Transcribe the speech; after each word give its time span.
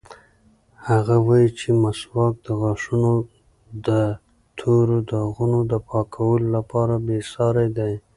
هغه 0.87 1.15
وایي 1.27 1.49
چې 1.59 1.67
مسواک 1.83 2.33
د 2.45 2.47
غاښونو 2.61 3.13
د 3.87 3.89
تورو 4.59 4.97
داغونو 5.09 5.59
د 5.71 5.73
پاکولو 5.89 6.47
لپاره 6.55 6.95
بېساری 7.05 7.67
دی. 7.77 7.93